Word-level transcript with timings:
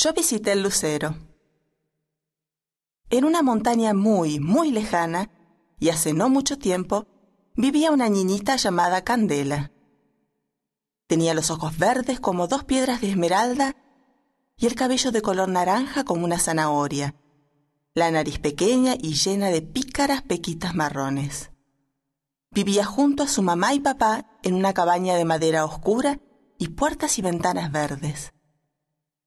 Yo 0.00 0.12
visité 0.12 0.52
el 0.52 0.62
lucero. 0.62 1.16
En 3.10 3.24
una 3.24 3.42
montaña 3.42 3.94
muy, 3.94 4.38
muy 4.38 4.70
lejana, 4.70 5.28
y 5.80 5.88
hace 5.88 6.12
no 6.12 6.28
mucho 6.28 6.56
tiempo, 6.56 7.08
vivía 7.56 7.90
una 7.90 8.08
niñita 8.08 8.54
llamada 8.54 9.02
Candela. 9.02 9.72
Tenía 11.08 11.34
los 11.34 11.50
ojos 11.50 11.76
verdes 11.78 12.20
como 12.20 12.46
dos 12.46 12.62
piedras 12.62 13.00
de 13.00 13.10
esmeralda 13.10 13.74
y 14.56 14.66
el 14.66 14.76
cabello 14.76 15.10
de 15.10 15.20
color 15.20 15.48
naranja 15.48 16.04
como 16.04 16.24
una 16.24 16.38
zanahoria, 16.38 17.16
la 17.92 18.12
nariz 18.12 18.38
pequeña 18.38 18.94
y 18.96 19.14
llena 19.14 19.48
de 19.48 19.62
pícaras 19.62 20.22
pequitas 20.22 20.76
marrones. 20.76 21.50
Vivía 22.52 22.84
junto 22.84 23.24
a 23.24 23.28
su 23.28 23.42
mamá 23.42 23.74
y 23.74 23.80
papá 23.80 24.38
en 24.44 24.54
una 24.54 24.74
cabaña 24.74 25.16
de 25.16 25.24
madera 25.24 25.64
oscura 25.64 26.20
y 26.56 26.68
puertas 26.68 27.18
y 27.18 27.22
ventanas 27.22 27.72
verdes. 27.72 28.32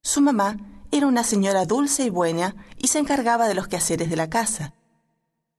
Su 0.04 0.22
mamá 0.22 0.58
era 0.92 1.08
una 1.08 1.24
señora 1.24 1.66
dulce 1.66 2.04
y 2.06 2.10
buena 2.10 2.56
y 2.78 2.88
se 2.88 3.00
encargaba 3.00 3.48
de 3.48 3.54
los 3.54 3.68
quehaceres 3.68 4.10
de 4.10 4.16
la 4.16 4.30
casa. 4.30 4.74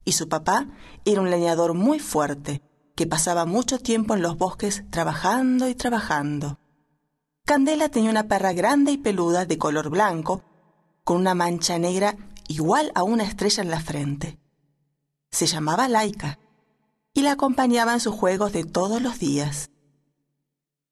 Y 0.04 0.12
su 0.12 0.28
papá 0.28 0.66
era 1.04 1.20
un 1.20 1.30
leñador 1.30 1.74
muy 1.74 2.00
fuerte, 2.00 2.60
que 2.94 3.06
pasaba 3.06 3.46
mucho 3.46 3.78
tiempo 3.78 4.14
en 4.14 4.22
los 4.22 4.36
bosques 4.36 4.84
trabajando 4.90 5.68
y 5.68 5.74
trabajando. 5.74 6.58
Candela 7.44 7.88
tenía 7.88 8.10
una 8.10 8.28
perra 8.28 8.52
grande 8.52 8.92
y 8.92 8.98
peluda 8.98 9.46
de 9.46 9.58
color 9.58 9.90
blanco, 9.90 10.42
con 11.04 11.16
una 11.16 11.34
mancha 11.34 11.78
negra 11.78 12.16
igual 12.48 12.92
a 12.94 13.02
una 13.02 13.24
estrella 13.24 13.62
en 13.62 13.70
la 13.70 13.80
frente. 13.80 14.38
Se 15.30 15.46
llamaba 15.46 15.88
Laika 15.88 16.38
y 17.14 17.22
la 17.22 17.32
acompañaba 17.32 17.94
en 17.94 18.00
sus 18.00 18.14
juegos 18.14 18.52
de 18.52 18.64
todos 18.64 19.00
los 19.00 19.18
días. 19.18 19.70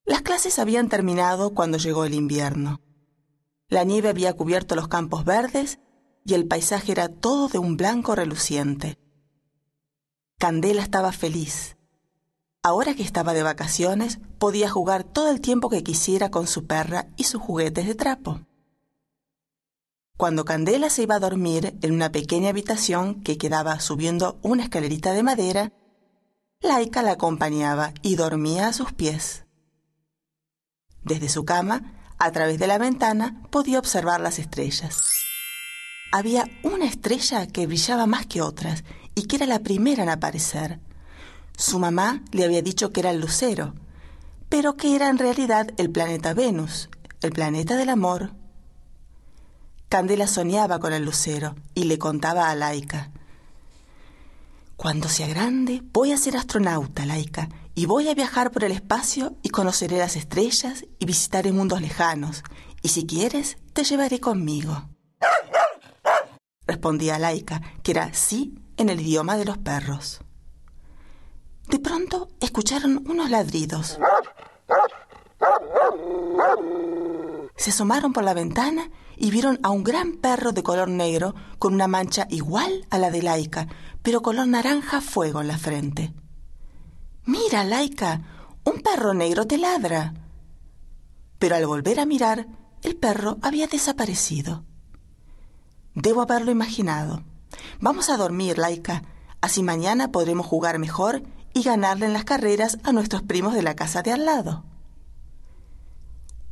Las 0.04 0.23
clases 0.23 0.59
habían 0.59 0.88
terminado 0.88 1.51
cuando 1.51 1.78
llegó 1.78 2.04
el 2.04 2.14
invierno. 2.14 2.80
La 3.70 3.84
nieve 3.84 4.09
había 4.09 4.34
cubierto 4.34 4.74
los 4.74 4.88
campos 4.88 5.24
verdes 5.24 5.79
y 6.24 6.34
el 6.34 6.47
paisaje 6.47 6.91
era 6.91 7.09
todo 7.09 7.48
de 7.48 7.59
un 7.59 7.77
blanco 7.77 8.16
reluciente. 8.16 8.99
Candela 10.38 10.82
estaba 10.82 11.12
feliz. 11.12 11.77
Ahora 12.62 12.95
que 12.95 13.04
estaba 13.04 13.32
de 13.32 13.45
vacaciones, 13.45 14.18
podía 14.38 14.68
jugar 14.68 15.04
todo 15.04 15.30
el 15.30 15.40
tiempo 15.40 15.71
que 15.71 15.85
quisiera 15.85 16.30
con 16.30 16.49
su 16.49 16.66
perra 16.66 17.07
y 17.16 17.24
sus 17.24 17.40
juguetes 17.40 17.87
de 17.87 17.95
trapo. 17.95 18.40
Cuando 20.16 20.45
Candela 20.45 20.90
se 20.90 21.05
iba 21.05 21.15
a 21.15 21.21
dormir 21.21 21.79
en 21.80 21.93
una 21.93 22.10
pequeña 22.10 22.51
habitación 22.51 23.23
que 23.23 23.38
quedaba 23.38 23.79
subiendo 23.80 24.38
una 24.43 24.65
escalerita 24.65 25.12
de 25.12 25.23
madera, 25.23 25.73
Laika 26.60 27.02
la 27.02 27.12
acompañaba 27.12 27.95
y 28.02 28.16
dormía 28.16 28.66
a 28.66 28.73
sus 28.73 28.93
pies. 28.93 29.46
Desde 31.02 31.30
su 31.30 31.46
cama, 31.46 31.99
a 32.21 32.30
través 32.30 32.59
de 32.59 32.66
la 32.66 32.79
ventana, 32.79 33.43
podía 33.51 33.79
observar 33.79 34.21
las 34.21 34.38
estrellas. 34.38 35.24
Había 36.13 36.45
una 36.62 36.85
estrella 36.85 37.46
que 37.46 37.66
brillaba 37.66 38.07
más 38.07 38.27
que 38.27 38.43
otras 38.43 38.85
y 39.15 39.23
que 39.23 39.37
era 39.37 39.46
la 39.46 39.60
primera 39.60 40.02
en 40.02 40.10
aparecer. 40.10 40.79
Su 41.57 41.79
mamá 41.79 42.23
le 42.30 42.45
había 42.45 42.62
dicho 42.62 42.93
que 42.93 43.01
era 43.01 43.10
el 43.10 43.21
lucero, 43.21 43.74
pero 44.49 44.77
que 44.77 44.95
era 44.95 45.09
en 45.09 45.18
realidad 45.18 45.71
el 45.79 45.90
planeta 45.90 46.35
Venus, 46.35 46.90
el 47.23 47.32
planeta 47.32 47.77
del 47.77 47.88
amor. 47.88 48.32
Candela 49.88 50.27
soñaba 50.27 50.79
con 50.79 50.93
el 50.93 51.05
lucero 51.05 51.57
y 51.74 51.84
le 51.84 51.99
contaba 51.99 52.51
a 52.51 52.55
Laika. 52.55 53.10
Cuando 54.77 55.09
sea 55.09 55.27
grande, 55.27 55.82
voy 55.93 56.12
a 56.12 56.16
ser 56.16 56.37
astronauta, 56.37 57.05
laica, 57.07 57.49
y 57.80 57.86
voy 57.86 58.10
a 58.10 58.14
viajar 58.14 58.50
por 58.50 58.62
el 58.64 58.73
espacio 58.73 59.38
y 59.42 59.48
conoceré 59.48 59.96
las 59.96 60.14
estrellas 60.14 60.84
y 60.98 61.06
visitaré 61.06 61.50
mundos 61.50 61.80
lejanos. 61.80 62.42
Y 62.82 62.88
si 62.88 63.06
quieres, 63.06 63.56
te 63.72 63.84
llevaré 63.84 64.20
conmigo. 64.20 64.91
Respondía 66.66 67.19
Laika, 67.19 67.62
que 67.82 67.92
era 67.92 68.12
sí 68.12 68.54
en 68.76 68.91
el 68.91 69.00
idioma 69.00 69.38
de 69.38 69.47
los 69.47 69.56
perros. 69.56 70.20
De 71.69 71.78
pronto 71.78 72.28
escucharon 72.38 73.03
unos 73.09 73.31
ladridos. 73.31 73.99
Se 77.56 77.71
asomaron 77.71 78.12
por 78.12 78.25
la 78.25 78.34
ventana 78.34 78.91
y 79.16 79.31
vieron 79.31 79.59
a 79.62 79.71
un 79.71 79.84
gran 79.84 80.19
perro 80.19 80.53
de 80.53 80.62
color 80.62 80.91
negro 80.91 81.34
con 81.59 81.72
una 81.72 81.88
mancha 81.88 82.26
igual 82.28 82.87
a 82.91 82.99
la 82.99 83.10
de 83.10 83.22
Laika, 83.22 83.69
pero 84.03 84.21
color 84.21 84.49
naranja 84.49 85.00
fuego 85.00 85.41
en 85.41 85.49
la 85.49 85.56
frente. 85.56 86.12
Mira, 87.25 87.64
Laika, 87.64 88.22
un 88.64 88.81
perro 88.81 89.14
negro 89.14 89.47
te 89.47 89.58
ladra. 89.58 90.14
Pero 91.38 91.56
al 91.56 91.66
volver 91.66 92.00
a 92.00 92.06
mirar, 92.06 92.47
el 92.82 92.97
perro 92.97 93.38
había 93.42 93.66
desaparecido. 93.66 94.64
Debo 95.94 96.22
haberlo 96.22 96.50
imaginado. 96.50 97.22
Vamos 97.81 98.10
a 98.10 98.16
dormir, 98.16 98.58
Laika. 98.58 99.03
Así 99.41 99.62
mañana 99.62 100.12
podremos 100.12 100.47
jugar 100.47 100.78
mejor 100.78 101.22
y 101.53 101.62
ganarle 101.62 102.06
en 102.06 102.12
las 102.12 102.25
carreras 102.25 102.78
a 102.84 102.92
nuestros 102.92 103.22
primos 103.22 103.54
de 103.54 103.62
la 103.62 103.75
casa 103.75 104.02
de 104.02 104.12
al 104.12 104.25
lado. 104.25 104.64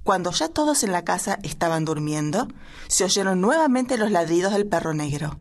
Cuando 0.02 0.30
ya 0.30 0.48
todos 0.48 0.84
en 0.84 0.92
la 0.92 1.04
casa 1.04 1.38
estaban 1.42 1.84
durmiendo, 1.84 2.48
se 2.86 3.04
oyeron 3.04 3.40
nuevamente 3.40 3.98
los 3.98 4.10
ladridos 4.10 4.52
del 4.52 4.66
perro 4.66 4.94
negro. 4.94 5.40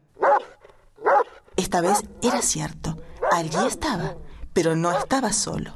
Esta 1.56 1.82
vez 1.82 2.04
era 2.22 2.42
cierto, 2.42 2.98
allí 3.32 3.50
estaba, 3.66 4.16
pero 4.58 4.76
no 4.76 4.92
estaba 4.92 5.34
solo. 5.34 5.76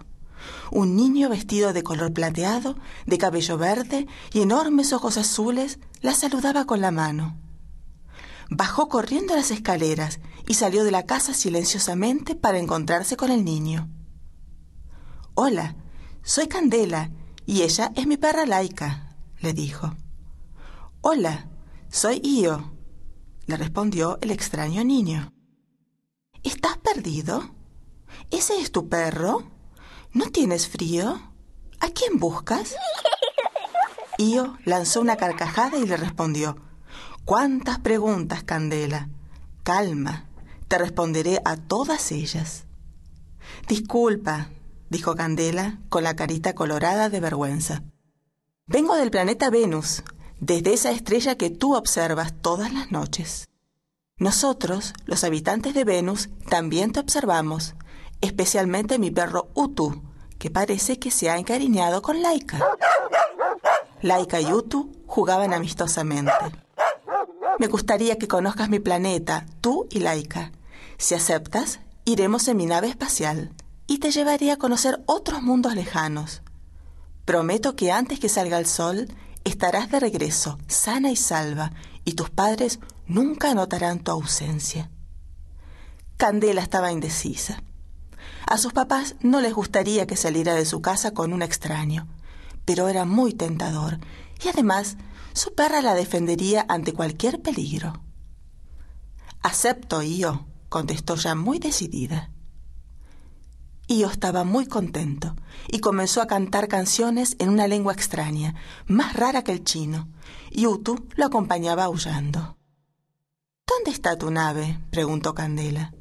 Un 0.71 0.95
niño 0.95 1.29
vestido 1.29 1.71
de 1.71 1.83
color 1.83 2.13
plateado, 2.13 2.77
de 3.05 3.19
cabello 3.19 3.55
verde 3.55 4.07
y 4.33 4.41
enormes 4.41 4.91
ojos 4.91 5.17
azules 5.17 5.77
la 6.01 6.15
saludaba 6.15 6.65
con 6.65 6.81
la 6.81 6.89
mano. 6.89 7.37
Bajó 8.49 8.89
corriendo 8.89 9.35
las 9.35 9.51
escaleras 9.51 10.19
y 10.47 10.55
salió 10.55 10.83
de 10.83 10.89
la 10.89 11.05
casa 11.05 11.35
silenciosamente 11.35 12.33
para 12.33 12.57
encontrarse 12.57 13.17
con 13.17 13.29
el 13.29 13.45
niño. 13.45 13.87
Hola, 15.35 15.75
soy 16.23 16.47
Candela 16.47 17.11
y 17.45 17.61
ella 17.61 17.91
es 17.95 18.07
mi 18.07 18.17
perra 18.17 18.47
laica, 18.47 19.15
le 19.41 19.53
dijo. 19.53 19.95
Hola, 21.01 21.51
soy 21.91 22.19
Io, 22.23 22.73
le 23.45 23.57
respondió 23.57 24.17
el 24.21 24.31
extraño 24.31 24.83
niño. 24.83 25.31
¿Estás 26.41 26.79
perdido? 26.79 27.60
¿Ese 28.29 28.59
es 28.59 28.71
tu 28.71 28.87
perro? 28.89 29.43
¿No 30.13 30.25
tienes 30.29 30.67
frío? 30.67 31.21
¿A 31.79 31.89
quién 31.89 32.19
buscas? 32.19 32.75
Io 34.17 34.57
lanzó 34.65 35.01
una 35.01 35.17
carcajada 35.17 35.77
y 35.77 35.87
le 35.87 35.97
respondió, 35.97 36.57
¿Cuántas 37.25 37.79
preguntas, 37.79 38.43
Candela? 38.43 39.09
Calma, 39.63 40.27
te 40.67 40.77
responderé 40.77 41.41
a 41.45 41.55
todas 41.55 42.11
ellas. 42.11 42.65
Disculpa, 43.67 44.49
dijo 44.89 45.15
Candela 45.15 45.79
con 45.89 46.03
la 46.03 46.15
carita 46.15 46.53
colorada 46.53 47.09
de 47.09 47.19
vergüenza. 47.19 47.83
Vengo 48.67 48.95
del 48.95 49.11
planeta 49.11 49.49
Venus, 49.49 50.03
desde 50.39 50.73
esa 50.73 50.91
estrella 50.91 51.35
que 51.35 51.49
tú 51.49 51.75
observas 51.75 52.33
todas 52.41 52.73
las 52.73 52.91
noches. 52.91 53.47
Nosotros, 54.17 54.93
los 55.05 55.23
habitantes 55.23 55.73
de 55.73 55.83
Venus, 55.83 56.29
también 56.49 56.91
te 56.91 56.99
observamos, 56.99 57.75
especialmente 58.21 58.99
mi 58.99 59.11
perro 59.11 59.49
Utu, 59.53 60.01
que 60.39 60.49
parece 60.49 60.99
que 60.99 61.11
se 61.11 61.29
ha 61.29 61.37
encariñado 61.37 62.01
con 62.01 62.21
Laika. 62.21 62.59
Laika 64.01 64.41
y 64.41 64.51
Utu 64.53 64.91
jugaban 65.05 65.53
amistosamente. 65.53 66.31
Me 67.59 67.67
gustaría 67.67 68.17
que 68.17 68.27
conozcas 68.27 68.69
mi 68.69 68.79
planeta, 68.79 69.45
tú 69.61 69.87
y 69.91 69.99
Laika. 69.99 70.51
Si 70.97 71.13
aceptas, 71.15 71.79
iremos 72.05 72.47
en 72.47 72.57
mi 72.57 72.65
nave 72.65 72.87
espacial 72.87 73.53
y 73.87 73.99
te 73.99 74.11
llevaré 74.11 74.51
a 74.51 74.57
conocer 74.57 75.01
otros 75.05 75.41
mundos 75.41 75.75
lejanos. 75.75 76.41
Prometo 77.25 77.75
que 77.75 77.91
antes 77.91 78.19
que 78.19 78.29
salga 78.29 78.57
el 78.57 78.65
sol 78.65 79.13
estarás 79.43 79.91
de 79.91 79.99
regreso, 79.99 80.57
sana 80.67 81.11
y 81.11 81.15
salva, 81.15 81.71
y 82.03 82.13
tus 82.13 82.29
padres 82.29 82.79
nunca 83.05 83.53
notarán 83.53 83.99
tu 83.99 84.11
ausencia. 84.11 84.89
Candela 86.17 86.61
estaba 86.61 86.91
indecisa. 86.91 87.61
A 88.45 88.57
sus 88.57 88.73
papás 88.73 89.15
no 89.21 89.41
les 89.41 89.53
gustaría 89.53 90.07
que 90.07 90.15
saliera 90.15 90.53
de 90.55 90.65
su 90.65 90.81
casa 90.81 91.13
con 91.13 91.33
un 91.33 91.41
extraño, 91.41 92.07
pero 92.65 92.87
era 92.89 93.05
muy 93.05 93.33
tentador, 93.33 93.99
y 94.43 94.49
además 94.49 94.97
su 95.33 95.53
perra 95.53 95.81
la 95.81 95.93
defendería 95.93 96.65
ante 96.67 96.93
cualquier 96.93 97.41
peligro. 97.41 98.01
Acepto, 99.41 100.01
yo, 100.01 100.45
contestó 100.69 101.15
ya 101.15 101.35
muy 101.35 101.59
decidida. 101.59 102.31
Io 103.87 104.09
estaba 104.09 104.43
muy 104.43 104.67
contento 104.67 105.35
y 105.67 105.79
comenzó 105.79 106.21
a 106.21 106.27
cantar 106.27 106.67
canciones 106.67 107.35
en 107.39 107.49
una 107.49 107.67
lengua 107.67 107.91
extraña, 107.93 108.55
más 108.85 109.13
rara 109.15 109.43
que 109.43 109.51
el 109.51 109.63
chino, 109.63 110.07
y 110.49 110.65
Utu 110.67 111.07
lo 111.15 111.25
acompañaba 111.25 111.85
aullando. 111.85 112.57
¿Dónde 113.67 113.91
está 113.91 114.17
tu 114.17 114.31
nave? 114.31 114.79
preguntó 114.91 115.33
Candela. 115.33 115.93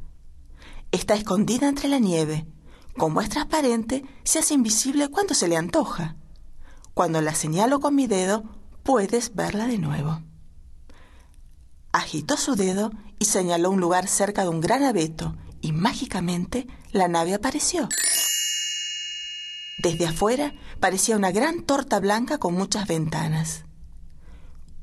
Está 0.92 1.14
escondida 1.14 1.68
entre 1.68 1.88
la 1.88 1.98
nieve. 1.98 2.46
Como 2.96 3.20
es 3.20 3.28
transparente, 3.28 4.04
se 4.24 4.40
hace 4.40 4.54
invisible 4.54 5.08
cuando 5.08 5.34
se 5.34 5.46
le 5.46 5.56
antoja. 5.56 6.16
Cuando 6.94 7.20
la 7.20 7.34
señalo 7.34 7.80
con 7.80 7.94
mi 7.94 8.06
dedo, 8.06 8.42
puedes 8.82 9.34
verla 9.34 9.66
de 9.66 9.78
nuevo. 9.78 10.20
Agitó 11.92 12.36
su 12.36 12.56
dedo 12.56 12.90
y 13.18 13.26
señaló 13.26 13.70
un 13.70 13.80
lugar 13.80 14.08
cerca 14.08 14.42
de 14.42 14.48
un 14.48 14.60
gran 14.60 14.82
abeto 14.82 15.36
y 15.60 15.72
mágicamente 15.72 16.66
la 16.92 17.08
nave 17.08 17.34
apareció. 17.34 17.88
Desde 19.78 20.06
afuera 20.06 20.52
parecía 20.78 21.16
una 21.16 21.30
gran 21.30 21.62
torta 21.62 22.00
blanca 22.00 22.38
con 22.38 22.54
muchas 22.54 22.86
ventanas. 22.86 23.64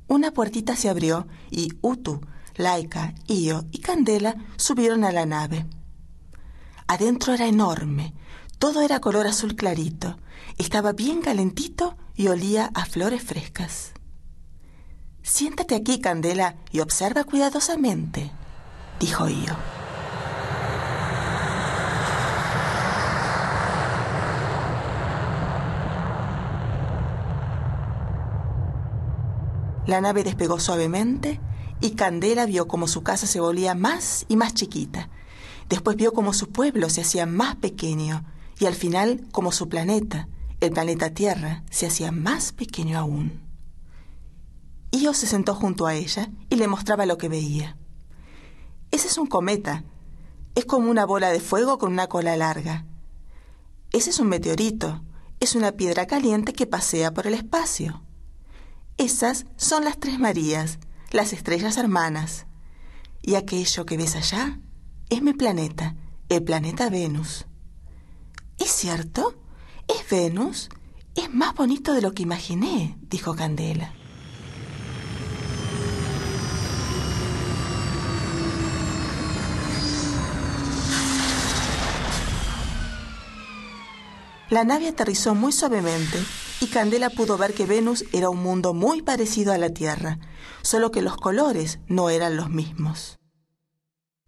Una 0.08 0.32
puertita 0.32 0.76
se 0.76 0.90
abrió 0.90 1.28
y 1.52 1.74
Utu, 1.82 2.22
Laika, 2.56 3.14
Io 3.28 3.66
y 3.72 3.80
Candela 3.80 4.36
subieron 4.56 5.04
a 5.04 5.12
la 5.12 5.26
nave. 5.26 5.66
Adentro 6.90 7.34
era 7.34 7.48
enorme, 7.48 8.14
todo 8.60 8.82
era 8.82 9.02
color 9.02 9.28
azul 9.28 9.56
clarito, 9.56 10.18
estaba 10.58 10.94
bien 10.94 11.22
calentito 11.22 11.98
y 12.16 12.30
olía 12.30 12.72
a 12.74 12.86
flores 12.86 13.22
frescas. 13.22 13.92
Siéntate 15.22 15.76
aquí, 15.76 16.00
Candela, 16.00 16.56
y 16.72 16.80
observa 16.80 17.26
cuidadosamente, 17.26 18.32
dijo 19.02 19.28
Io. 19.28 19.58
La 29.86 30.00
nave 30.00 30.24
despegó 30.24 30.58
suavemente 30.60 31.42
y 31.82 31.92
Candela 31.92 32.46
vio 32.46 32.70
como 32.70 32.88
su 32.88 33.04
casa 33.04 33.28
se 33.28 33.42
volvía 33.42 33.76
más 33.76 34.26
y 34.30 34.38
más 34.38 34.54
chiquita. 34.54 35.10
Después 35.70 35.98
vio 35.98 36.14
como 36.14 36.34
su 36.34 36.50
pueblo 36.50 36.90
se 36.90 37.02
hacía 37.02 37.26
más 37.26 37.56
pequeño 37.58 38.24
y 38.60 38.66
al 38.66 38.76
final 38.76 39.26
como 39.32 39.52
su 39.52 39.68
planeta, 39.70 40.28
el 40.62 40.72
planeta 40.72 41.12
Tierra, 41.12 41.64
se 41.70 41.88
hacía 41.88 42.12
más 42.12 42.54
pequeño 42.54 42.98
aún. 42.98 43.42
Io 44.92 45.14
se 45.14 45.28
sentó 45.28 45.54
junto 45.54 45.86
a 45.86 45.94
ella 45.94 46.30
y 46.50 46.56
le 46.56 46.68
mostraba 46.68 47.06
lo 47.06 47.18
que 47.18 47.30
veía. 47.30 47.78
Ese 48.92 49.08
es 49.08 49.18
un 49.18 49.28
cometa. 49.28 49.84
Es 50.56 50.66
como 50.66 50.90
una 50.90 51.06
bola 51.06 51.30
de 51.30 51.42
fuego 51.42 51.78
con 51.78 51.92
una 51.92 52.08
cola 52.08 52.36
larga. 52.38 52.86
Ese 53.92 54.10
es 54.10 54.20
un 54.20 54.30
meteorito. 54.30 55.04
Es 55.40 55.54
una 55.54 55.74
piedra 55.74 56.08
caliente 56.08 56.54
que 56.54 56.66
pasea 56.66 57.14
por 57.14 57.28
el 57.28 57.36
espacio. 57.36 58.02
Esas 58.98 59.46
son 59.58 59.84
las 59.84 60.00
tres 60.00 60.18
Marías, 60.18 60.80
las 61.12 61.34
estrellas 61.34 61.78
hermanas. 61.78 62.48
Y 63.22 63.36
aquello 63.36 63.86
que 63.86 63.98
ves 63.98 64.16
allá 64.16 64.60
es 65.10 65.22
mi 65.22 65.34
planeta, 65.34 65.96
el 66.30 66.44
planeta 66.44 66.90
Venus. 66.90 67.46
¿Es 68.58 68.72
cierto? 68.72 69.36
¿Es 69.88 70.10
Venus? 70.10 70.70
Es 71.16 71.34
más 71.34 71.56
bonito 71.56 71.94
de 71.94 72.02
lo 72.02 72.12
que 72.12 72.24
imaginé, 72.24 72.98
dijo 73.02 73.36
Candela. 73.36 73.94
La 84.50 84.64
nave 84.64 84.88
aterrizó 84.88 85.36
muy 85.36 85.52
suavemente 85.52 86.18
y 86.62 86.68
Candela 86.68 87.10
pudo 87.10 87.38
ver 87.38 87.54
que 87.54 87.66
Venus 87.66 88.06
era 88.14 88.30
un 88.30 88.42
mundo 88.42 88.74
muy 88.74 89.02
parecido 89.02 89.52
a 89.52 89.58
la 89.58 89.70
Tierra, 89.70 90.20
solo 90.62 90.92
que 90.92 91.02
los 91.02 91.18
colores 91.18 91.80
no 91.88 92.10
eran 92.10 92.38
los 92.38 92.50
mismos. 92.50 93.17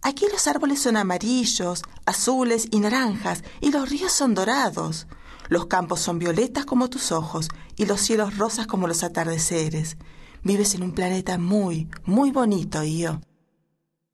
Aquí 0.02 0.26
los 0.32 0.48
árboles 0.48 0.82
son 0.82 0.98
amarillos, 0.98 1.84
azules 2.06 2.68
y 2.72 2.80
naranjas, 2.80 3.44
y 3.60 3.72
los 3.72 3.90
ríos 3.90 4.12
son 4.12 4.34
dorados. 4.34 5.08
Los 5.50 5.66
campos 5.66 6.00
son 6.00 6.20
violetas 6.20 6.66
como 6.66 6.90
tus 6.90 7.12
ojos, 7.12 7.50
y 7.76 7.86
los 7.86 8.00
cielos 8.02 8.38
rosas 8.38 8.68
como 8.68 8.88
los 8.88 9.04
atardeceres. 9.04 9.98
Vives 10.44 10.74
en 10.76 10.84
un 10.84 10.94
planeta 10.94 11.38
muy, 11.38 11.90
muy 12.06 12.32
bonito, 12.32 12.84
yo. 12.84 13.20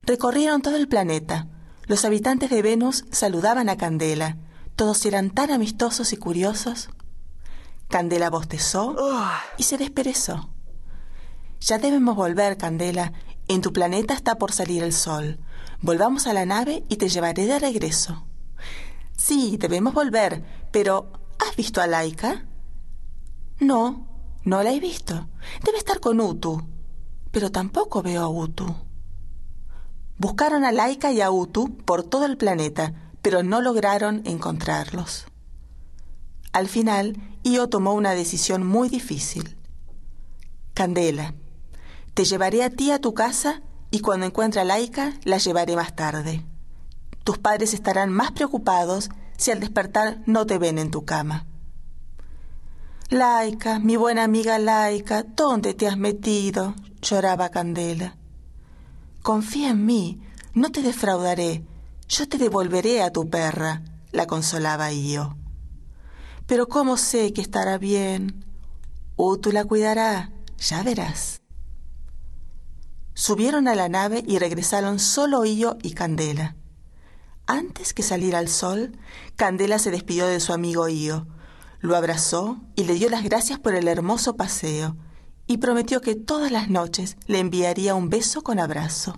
Recorrieron 0.01 0.61
todo 0.61 0.75
el 0.75 0.87
planeta. 0.87 1.47
Los 1.87 2.03
habitantes 2.03 2.49
de 2.49 2.61
Venus 2.61 3.05
saludaban 3.11 3.69
a 3.69 3.77
Candela. 3.77 4.37
Todos 4.75 5.05
eran 5.05 5.29
tan 5.29 5.51
amistosos 5.51 6.13
y 6.13 6.17
curiosos. 6.17 6.89
Candela 7.89 8.29
bostezó 8.31 8.95
y 9.57 9.63
se 9.63 9.77
desperezó. 9.77 10.49
Ya 11.59 11.77
debemos 11.77 12.15
volver, 12.15 12.57
Candela. 12.57 13.13
En 13.47 13.61
tu 13.61 13.71
planeta 13.71 14.15
está 14.15 14.37
por 14.37 14.51
salir 14.51 14.83
el 14.83 14.93
sol. 14.93 15.39
Volvamos 15.85 16.25
a 16.25 16.33
la 16.33 16.47
nave 16.47 16.83
y 16.89 16.95
te 16.95 17.09
llevaré 17.09 17.45
de 17.45 17.59
regreso. 17.59 18.25
Sí, 19.15 19.57
debemos 19.57 19.93
volver, 19.93 20.43
pero 20.71 21.11
¿has 21.37 21.55
visto 21.55 21.79
a 21.79 21.85
Laika? 21.85 22.47
No, 23.59 24.07
no 24.43 24.63
la 24.63 24.71
he 24.71 24.79
visto. 24.79 25.29
Debe 25.63 25.77
estar 25.77 25.99
con 25.99 26.19
Utu. 26.19 26.67
Pero 27.29 27.51
tampoco 27.51 28.01
veo 28.01 28.23
a 28.23 28.27
Utu. 28.27 28.75
Buscaron 30.17 30.65
a 30.65 30.71
Laika 30.71 31.11
y 31.11 31.21
a 31.21 31.29
Utu 31.29 31.77
por 31.77 32.01
todo 32.01 32.25
el 32.25 32.35
planeta, 32.35 33.11
pero 33.21 33.43
no 33.43 33.61
lograron 33.61 34.23
encontrarlos. 34.25 35.27
Al 36.51 36.67
final, 36.67 37.15
Io 37.43 37.69
tomó 37.69 37.93
una 37.93 38.13
decisión 38.13 38.65
muy 38.65 38.89
difícil. 38.89 39.55
Candela, 40.73 41.35
te 42.15 42.25
llevaré 42.25 42.63
a 42.63 42.71
ti 42.71 42.89
a 42.89 42.99
tu 42.99 43.13
casa 43.13 43.61
y 43.95 44.01
cuando 44.01 44.25
encuentre 44.25 44.59
a 44.59 44.65
Laika 44.65 45.13
la 45.23 45.37
llevaré 45.37 45.77
más 45.77 45.95
tarde. 45.95 46.43
Tus 47.23 47.37
padres 47.37 47.73
estarán 47.73 48.11
más 48.11 48.33
preocupados 48.33 49.09
si 49.37 49.51
al 49.51 49.61
despertar 49.61 50.21
no 50.25 50.45
te 50.45 50.57
ven 50.57 50.79
en 50.79 50.91
tu 50.91 51.05
cama. 51.05 51.45
Laika, 53.09 53.79
mi 53.79 53.95
buena 53.95 54.25
amiga 54.25 54.59
Laika, 54.59 55.23
¿dónde 55.23 55.73
te 55.73 55.87
has 55.87 55.97
metido? 55.97 56.75
lloraba 57.01 57.47
Candela. 57.51 58.17
Confía 59.21 59.69
en 59.69 59.85
mí, 59.85 60.19
no 60.53 60.73
te 60.73 60.81
defraudaré, 60.81 61.63
yo 62.09 62.27
te 62.27 62.37
devolveré 62.37 63.01
a 63.01 63.13
tu 63.13 63.29
perra, 63.29 63.81
la 64.11 64.27
consolaba 64.27 64.91
yo. 64.91 65.37
Pero 66.47 66.67
¿cómo 66.67 66.97
sé 66.97 67.31
que 67.31 67.39
estará 67.39 67.77
bien? 67.77 68.43
tú 69.41 69.53
la 69.53 69.63
cuidará, 69.63 70.33
ya 70.57 70.83
verás. 70.83 71.44
Subieron 73.17 73.69
a 73.69 73.75
la 73.75 73.87
nave 73.87 74.25
y 74.27 74.39
regresaron 74.39 74.99
solo 74.99 75.45
Io 75.45 75.77
y 75.81 75.93
Candela. 75.93 76.57
Antes 77.47 77.93
que 77.93 78.03
saliera 78.03 78.39
el 78.41 78.49
sol, 78.49 78.99
Candela 79.37 79.79
se 79.79 79.89
despidió 79.89 80.27
de 80.27 80.41
su 80.41 80.51
amigo 80.51 80.89
Io, 80.89 81.25
lo 81.79 81.95
abrazó 81.95 82.59
y 82.75 82.83
le 82.83 82.95
dio 82.95 83.09
las 83.09 83.23
gracias 83.23 83.57
por 83.57 83.73
el 83.73 83.87
hermoso 83.87 84.35
paseo, 84.35 84.97
y 85.47 85.57
prometió 85.57 86.01
que 86.01 86.15
todas 86.15 86.51
las 86.51 86.69
noches 86.69 87.15
le 87.25 87.39
enviaría 87.39 87.95
un 87.95 88.09
beso 88.09 88.43
con 88.43 88.59
abrazo. 88.59 89.17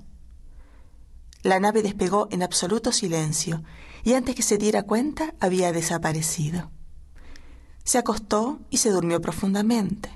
La 1.42 1.60
nave 1.60 1.82
despegó 1.82 2.28
en 2.30 2.44
absoluto 2.44 2.92
silencio 2.92 3.64
y 4.04 4.14
antes 4.14 4.36
que 4.36 4.44
se 4.44 4.60
diera 4.60 4.84
cuenta 4.84 5.34
había 5.40 5.72
desaparecido. 5.72 6.70
Se 7.84 7.98
acostó 7.98 8.60
y 8.70 8.78
se 8.78 8.92
durmió 8.92 9.22
profundamente. 9.22 10.12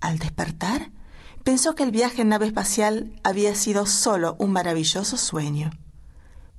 Al 0.00 0.18
despertar, 0.18 0.90
pensó 1.44 1.74
que 1.74 1.82
el 1.82 1.90
viaje 1.90 2.22
en 2.22 2.30
nave 2.30 2.46
espacial 2.46 3.12
había 3.22 3.54
sido 3.54 3.86
solo 3.86 4.34
un 4.38 4.50
maravilloso 4.50 5.16
sueño. 5.16 5.70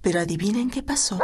Pero 0.01 0.19
adivinen 0.19 0.69
qué 0.69 0.83
pasó. 0.83 1.19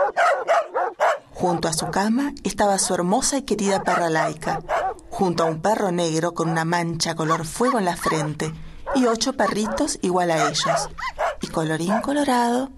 Junto 1.33 1.67
a 1.67 1.73
su 1.73 1.89
cama 1.89 2.33
estaba 2.43 2.77
su 2.79 2.93
hermosa 2.93 3.37
y 3.37 3.43
querida 3.43 3.83
perra 3.83 4.09
laica, 4.09 4.61
junto 5.09 5.43
a 5.43 5.45
un 5.45 5.61
perro 5.61 5.91
negro 5.91 6.33
con 6.33 6.49
una 6.49 6.65
mancha 6.65 7.15
color 7.15 7.45
fuego 7.45 7.79
en 7.79 7.85
la 7.85 7.95
frente 7.95 8.51
y 8.95 9.05
ocho 9.05 9.33
perritos 9.33 9.99
igual 10.01 10.31
a 10.31 10.49
ellos, 10.49 10.89
y 11.41 11.47
colorín 11.47 12.01
colorado, 12.01 12.69